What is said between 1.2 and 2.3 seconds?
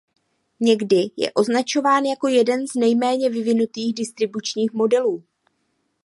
označován jako